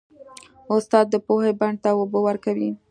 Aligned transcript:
استاد 0.75 1.05
د 1.09 1.15
پوهې 1.25 1.51
بڼ 1.59 1.73
ته 1.83 1.89
اوبه 1.97 2.19
ورکوي. 2.27 2.69